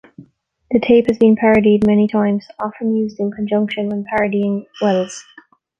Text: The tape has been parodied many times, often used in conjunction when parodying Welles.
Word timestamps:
The 0.71 0.79
tape 0.79 1.05
has 1.09 1.19
been 1.19 1.35
parodied 1.35 1.85
many 1.85 2.07
times, 2.07 2.47
often 2.57 2.95
used 2.95 3.19
in 3.19 3.29
conjunction 3.29 3.87
when 3.87 4.03
parodying 4.05 4.65
Welles. 4.81 5.23